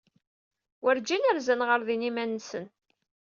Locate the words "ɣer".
1.69-1.79